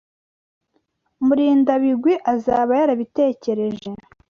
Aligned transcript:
Murindabigwi 1.25 2.13
azaba 2.33 2.71
yarabitekereje. 2.79 3.89